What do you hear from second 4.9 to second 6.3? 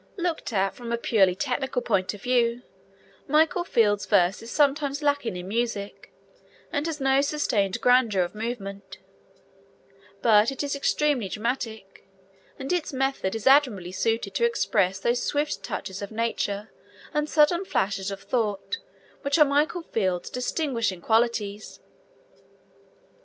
lacking in music,